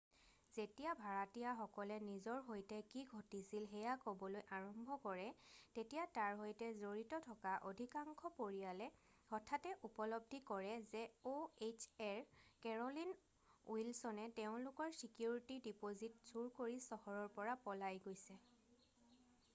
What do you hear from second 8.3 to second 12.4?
পৰিয়ালে হঠাতে উপলব্ধি কৰে যে ohaৰ